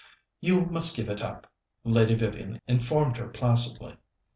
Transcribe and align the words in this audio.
"You 0.39 0.65
must 0.65 0.95
give 0.95 1.09
it 1.09 1.21
up," 1.21 1.45
Lady 1.83 2.15
Vivian 2.15 2.59
informed 2.67 3.17
her 3.17 3.27
placidly. 3.27 3.97